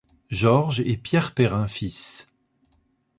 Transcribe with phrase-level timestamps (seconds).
[0.31, 2.27] Georges et Pierre Perrin fils.